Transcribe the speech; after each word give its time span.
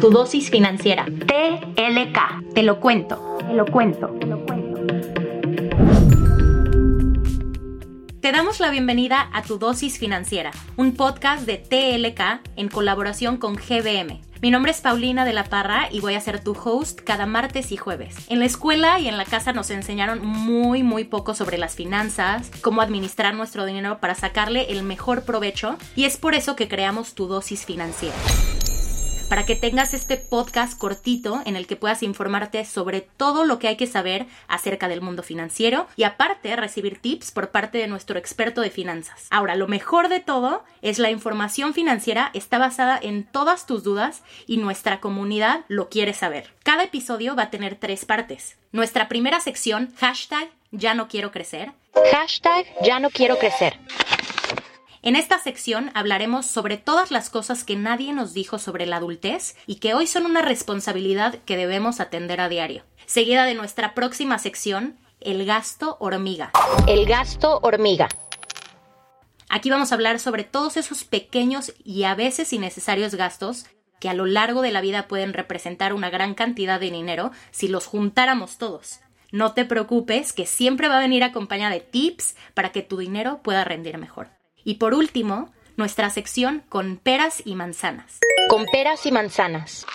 Tu 0.00 0.10
dosis 0.10 0.48
financiera. 0.48 1.06
TLK. 1.06 2.54
Te 2.54 2.62
lo 2.62 2.78
cuento. 2.78 3.38
Te 3.40 3.52
lo 3.52 3.66
cuento. 3.66 4.06
Te 4.20 4.26
lo 4.26 4.46
cuento. 4.46 4.78
Te 8.20 8.30
damos 8.30 8.60
la 8.60 8.70
bienvenida 8.70 9.28
a 9.32 9.42
Tu 9.42 9.58
dosis 9.58 9.98
financiera, 9.98 10.52
un 10.76 10.94
podcast 10.94 11.46
de 11.46 11.56
TLK 11.56 12.48
en 12.54 12.68
colaboración 12.68 13.38
con 13.38 13.56
GBM. 13.56 14.20
Mi 14.40 14.52
nombre 14.52 14.70
es 14.70 14.80
Paulina 14.80 15.24
de 15.24 15.32
la 15.32 15.42
Parra 15.42 15.88
y 15.90 15.98
voy 15.98 16.14
a 16.14 16.20
ser 16.20 16.44
tu 16.44 16.52
host 16.52 17.00
cada 17.00 17.26
martes 17.26 17.72
y 17.72 17.76
jueves. 17.76 18.14
En 18.28 18.38
la 18.38 18.44
escuela 18.44 19.00
y 19.00 19.08
en 19.08 19.16
la 19.16 19.24
casa 19.24 19.52
nos 19.52 19.70
enseñaron 19.70 20.24
muy 20.24 20.84
muy 20.84 21.04
poco 21.04 21.34
sobre 21.34 21.58
las 21.58 21.74
finanzas, 21.74 22.52
cómo 22.60 22.82
administrar 22.82 23.34
nuestro 23.34 23.64
dinero 23.64 23.98
para 23.98 24.14
sacarle 24.14 24.70
el 24.70 24.84
mejor 24.84 25.24
provecho 25.24 25.76
y 25.96 26.04
es 26.04 26.18
por 26.18 26.36
eso 26.36 26.54
que 26.54 26.68
creamos 26.68 27.14
tu 27.14 27.26
dosis 27.26 27.64
financiera 27.64 28.14
para 29.28 29.44
que 29.44 29.56
tengas 29.56 29.94
este 29.94 30.16
podcast 30.16 30.78
cortito 30.78 31.42
en 31.44 31.56
el 31.56 31.66
que 31.66 31.76
puedas 31.76 32.02
informarte 32.02 32.64
sobre 32.64 33.02
todo 33.02 33.44
lo 33.44 33.58
que 33.58 33.68
hay 33.68 33.76
que 33.76 33.86
saber 33.86 34.26
acerca 34.48 34.88
del 34.88 35.02
mundo 35.02 35.22
financiero 35.22 35.86
y 35.96 36.04
aparte 36.04 36.56
recibir 36.56 37.00
tips 37.00 37.30
por 37.30 37.50
parte 37.50 37.78
de 37.78 37.86
nuestro 37.86 38.18
experto 38.18 38.60
de 38.60 38.70
finanzas. 38.70 39.26
Ahora, 39.30 39.54
lo 39.54 39.68
mejor 39.68 40.08
de 40.08 40.20
todo 40.20 40.64
es 40.82 40.98
la 40.98 41.10
información 41.10 41.74
financiera 41.74 42.30
está 42.34 42.58
basada 42.58 42.98
en 43.00 43.24
todas 43.24 43.66
tus 43.66 43.84
dudas 43.84 44.22
y 44.46 44.56
nuestra 44.56 45.00
comunidad 45.00 45.64
lo 45.68 45.88
quiere 45.88 46.14
saber. 46.14 46.54
Cada 46.62 46.84
episodio 46.84 47.36
va 47.36 47.44
a 47.44 47.50
tener 47.50 47.76
tres 47.76 48.04
partes. 48.04 48.56
Nuestra 48.72 49.08
primera 49.08 49.40
sección, 49.40 49.92
hashtag 49.98 50.48
ya 50.70 50.94
no 50.94 51.08
quiero 51.08 51.30
crecer. 51.30 51.72
Hashtag 52.12 52.66
ya 52.82 53.00
no 53.00 53.10
quiero 53.10 53.38
crecer. 53.38 53.78
En 55.00 55.14
esta 55.14 55.38
sección 55.38 55.90
hablaremos 55.94 56.46
sobre 56.46 56.76
todas 56.76 57.10
las 57.10 57.30
cosas 57.30 57.62
que 57.62 57.76
nadie 57.76 58.12
nos 58.12 58.34
dijo 58.34 58.58
sobre 58.58 58.84
la 58.84 58.96
adultez 58.96 59.56
y 59.66 59.76
que 59.76 59.94
hoy 59.94 60.06
son 60.08 60.26
una 60.26 60.42
responsabilidad 60.42 61.36
que 61.44 61.56
debemos 61.56 62.00
atender 62.00 62.40
a 62.40 62.48
diario. 62.48 62.82
Seguida 63.06 63.44
de 63.44 63.54
nuestra 63.54 63.94
próxima 63.94 64.38
sección, 64.38 64.98
el 65.20 65.46
gasto 65.46 65.96
hormiga. 66.00 66.50
El 66.88 67.06
gasto 67.06 67.60
hormiga. 67.62 68.08
Aquí 69.48 69.70
vamos 69.70 69.92
a 69.92 69.94
hablar 69.94 70.18
sobre 70.18 70.44
todos 70.44 70.76
esos 70.76 71.04
pequeños 71.04 71.72
y 71.84 72.02
a 72.02 72.14
veces 72.14 72.52
innecesarios 72.52 73.14
gastos 73.14 73.66
que 74.00 74.08
a 74.08 74.14
lo 74.14 74.26
largo 74.26 74.62
de 74.62 74.72
la 74.72 74.80
vida 74.80 75.08
pueden 75.08 75.32
representar 75.32 75.92
una 75.92 76.10
gran 76.10 76.34
cantidad 76.34 76.78
de 76.78 76.90
dinero 76.90 77.30
si 77.50 77.68
los 77.68 77.86
juntáramos 77.86 78.58
todos. 78.58 79.00
No 79.30 79.52
te 79.52 79.64
preocupes, 79.64 80.32
que 80.32 80.46
siempre 80.46 80.88
va 80.88 80.98
a 80.98 81.02
venir 81.02 81.22
acompañada 81.22 81.74
de 81.74 81.80
tips 81.80 82.34
para 82.54 82.72
que 82.72 82.82
tu 82.82 82.96
dinero 82.96 83.40
pueda 83.42 83.64
rendir 83.64 83.98
mejor. 83.98 84.37
Y 84.64 84.74
por 84.74 84.94
último, 84.94 85.52
nuestra 85.76 86.10
sección 86.10 86.62
con 86.68 86.96
peras 86.96 87.42
y 87.44 87.54
manzanas. 87.54 88.18
Con 88.48 88.66
peras 88.66 89.06
y 89.06 89.12
manzanas. 89.12 89.86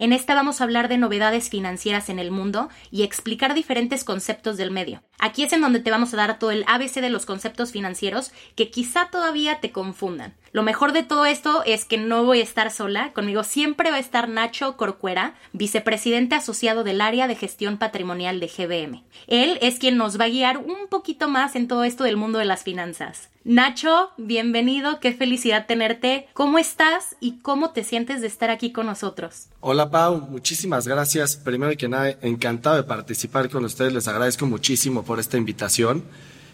En 0.00 0.12
esta 0.12 0.36
vamos 0.36 0.60
a 0.60 0.64
hablar 0.64 0.88
de 0.88 0.96
novedades 0.96 1.50
financieras 1.50 2.08
en 2.08 2.20
el 2.20 2.30
mundo 2.30 2.68
y 2.92 3.02
explicar 3.02 3.54
diferentes 3.54 4.04
conceptos 4.04 4.56
del 4.56 4.70
medio. 4.70 5.02
Aquí 5.18 5.42
es 5.42 5.52
en 5.52 5.60
donde 5.60 5.80
te 5.80 5.90
vamos 5.90 6.14
a 6.14 6.16
dar 6.16 6.38
todo 6.38 6.52
el 6.52 6.64
ABC 6.68 7.00
de 7.00 7.10
los 7.10 7.26
conceptos 7.26 7.72
financieros 7.72 8.30
que 8.54 8.70
quizá 8.70 9.08
todavía 9.10 9.58
te 9.58 9.72
confundan. 9.72 10.36
Lo 10.52 10.62
mejor 10.62 10.92
de 10.92 11.02
todo 11.02 11.26
esto 11.26 11.64
es 11.66 11.84
que 11.84 11.98
no 11.98 12.24
voy 12.24 12.38
a 12.38 12.44
estar 12.44 12.70
sola, 12.70 13.12
conmigo 13.12 13.42
siempre 13.42 13.90
va 13.90 13.96
a 13.96 14.00
estar 14.00 14.28
Nacho 14.28 14.76
Corcuera, 14.76 15.34
vicepresidente 15.52 16.36
asociado 16.36 16.84
del 16.84 17.00
área 17.00 17.26
de 17.26 17.34
gestión 17.34 17.76
patrimonial 17.76 18.38
de 18.38 18.46
GBM. 18.46 19.04
Él 19.26 19.58
es 19.60 19.80
quien 19.80 19.96
nos 19.96 20.18
va 20.18 20.26
a 20.26 20.28
guiar 20.28 20.58
un 20.58 20.86
poquito 20.88 21.28
más 21.28 21.56
en 21.56 21.66
todo 21.66 21.82
esto 21.82 22.04
del 22.04 22.16
mundo 22.16 22.38
de 22.38 22.44
las 22.44 22.62
finanzas. 22.62 23.30
Nacho, 23.48 24.10
bienvenido, 24.18 25.00
qué 25.00 25.14
felicidad 25.14 25.64
tenerte. 25.66 26.28
¿Cómo 26.34 26.58
estás 26.58 27.16
y 27.18 27.38
cómo 27.38 27.70
te 27.70 27.82
sientes 27.82 28.20
de 28.20 28.26
estar 28.26 28.50
aquí 28.50 28.72
con 28.72 28.84
nosotros? 28.84 29.46
Hola 29.60 29.90
Pau, 29.90 30.20
muchísimas 30.20 30.86
gracias. 30.86 31.36
Primero 31.36 31.74
que 31.78 31.88
nada, 31.88 32.10
encantado 32.20 32.76
de 32.76 32.82
participar 32.82 33.48
con 33.48 33.64
ustedes, 33.64 33.94
les 33.94 34.06
agradezco 34.06 34.44
muchísimo 34.44 35.02
por 35.02 35.18
esta 35.18 35.38
invitación. 35.38 36.04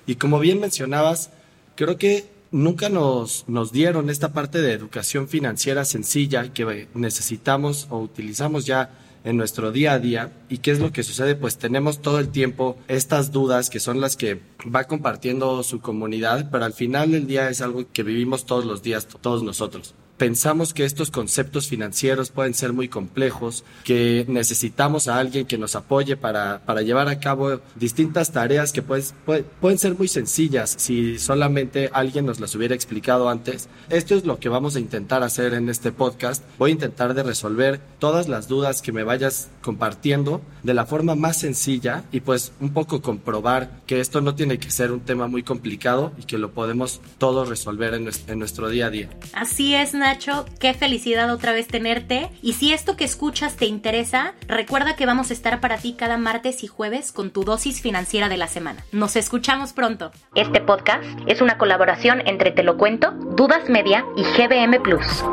Y 0.07 0.15
como 0.15 0.39
bien 0.39 0.61
mencionabas, 0.61 1.31
creo 1.75 1.99
que 1.99 2.31
nunca 2.53 2.89
nos, 2.89 3.45
nos 3.49 3.73
dieron 3.73 4.09
esta 4.09 4.33
parte 4.33 4.63
de 4.63 4.73
educación 4.73 5.27
financiera 5.27 5.85
sencilla 5.85 6.53
que 6.53 6.87
necesitamos 6.95 7.89
o 7.91 7.99
utilizamos 7.99 8.67
ya 8.67 8.91
en 9.25 9.37
nuestro 9.37 9.73
día 9.73 9.95
a 9.95 9.99
día. 9.99 10.33
¿Y 10.49 10.59
qué 10.59 10.71
es 10.71 10.79
lo 10.79 10.93
que 10.93 11.03
sucede? 11.03 11.35
Pues 11.35 11.59
tenemos 11.59 12.01
todo 12.01 12.19
el 12.19 12.29
tiempo 12.29 12.77
estas 12.89 13.33
dudas 13.33 13.71
que 13.71 13.81
son 13.81 14.01
las 14.01 14.17
que 14.17 14.41
va 14.65 14.85
compartiendo 14.85 15.63
su 15.63 15.81
comunidad, 15.81 16.51
pero 16.53 16.65
al 16.65 16.73
final 16.73 17.11
del 17.11 17.27
día 17.27 17.49
es 17.49 17.61
algo 17.61 17.85
que 17.93 18.03
vivimos 18.03 18.47
todos 18.47 18.65
los 18.65 18.83
días, 18.83 19.09
todos 19.21 19.43
nosotros 19.43 19.95
pensamos 20.17 20.73
que 20.73 20.85
estos 20.85 21.11
conceptos 21.11 21.69
financieros 21.69 22.31
pueden 22.31 22.55
ser 22.55 22.73
muy 22.73 22.89
complejos, 22.89 23.65
que 23.85 24.25
necesitamos 24.29 25.09
a 25.09 25.19
alguien 25.19 25.47
que 25.47 25.59
nos 25.59 25.75
apoye 25.75 26.17
para, 26.17 26.61
para 26.65 26.83
llevar 26.83 27.09
a 27.09 27.19
cabo 27.19 27.61
distintas 27.75 28.33
tareas 28.33 28.73
que 28.73 28.83
pues, 28.83 29.15
pueden 29.61 29.79
ser 29.79 29.97
muy 29.99 30.09
sencillas 30.09 30.75
si 30.79 31.19
solamente 31.19 31.91
alguien 31.93 32.27
nos 32.27 32.41
las 32.41 32.55
hubiera 32.55 32.75
explicado 32.75 33.29
antes. 33.29 33.69
Esto 33.91 34.15
es 34.15 34.25
lo 34.25 34.39
que 34.39 34.49
vamos 34.49 34.77
a 34.77 34.81
intentar 34.81 35.23
hacer 35.23 35.55
en 35.55 35.69
este 35.69 35.93
podcast. 35.93 36.45
Voy 36.59 36.71
a 36.71 36.75
intentar 36.75 37.15
de 37.15 37.23
resolver 37.23 37.81
todas 37.99 38.29
las 38.29 38.49
dudas 38.49 38.83
que 38.83 38.93
me 38.93 39.03
vayas 39.03 39.51
compartiendo 39.63 40.41
de 40.63 40.75
la 40.75 40.87
forma 40.87 41.15
más 41.15 41.39
sencilla 41.39 42.05
y 42.13 42.21
pues 42.21 42.53
un 42.61 42.73
poco 42.73 43.03
comprobar 43.03 43.81
que 43.87 44.01
esto 44.01 44.21
no 44.21 44.35
tiene 44.35 44.59
que 44.59 44.71
ser 44.71 44.93
un 44.93 45.01
tema 45.01 45.27
muy 45.27 45.43
complicado 45.43 46.13
y 46.19 46.25
que 46.25 46.39
lo 46.39 46.53
podemos 46.53 47.01
todos 47.19 47.49
resolver 47.49 47.95
en 47.95 48.05
en 48.29 48.39
nuestro 48.39 48.69
día 48.69 48.87
a 48.87 48.91
día. 48.91 49.09
Así 49.33 49.75
es, 49.75 49.95
Nacho, 50.05 50.45
qué 50.61 50.75
felicidad 50.75 51.33
otra 51.33 51.53
vez 51.53 51.67
tenerte. 51.67 52.29
Y 52.43 52.53
si 52.53 52.75
esto 52.75 52.95
que 52.95 53.05
escuchas 53.05 53.57
te 53.57 53.65
interesa, 53.65 54.35
recuerda 54.47 54.97
que 54.97 55.07
vamos 55.07 55.31
a 55.31 55.33
estar 55.33 55.61
para 55.61 55.79
ti 55.79 55.95
cada 55.99 56.19
martes 56.19 56.63
y 56.63 56.67
jueves 56.67 57.11
con 57.11 57.31
tu 57.31 57.43
dosis 57.43 57.81
financiera 57.81 58.29
de 58.29 58.37
la 58.37 58.47
semana. 58.47 58.85
Nos 58.93 59.17
escuchamos 59.17 59.73
pronto. 59.73 60.13
Este 60.35 60.61
podcast 60.61 61.05
es 61.27 61.41
una 61.41 61.57
colaboración 61.57 62.23
entre 62.27 62.51
Te 62.51 62.63
lo 62.63 62.77
cuento, 62.77 63.13
Dudas 63.13 63.71
Media 63.71 64.05
y 64.15 64.25
GBM 64.25 64.79
Plus. 64.83 65.25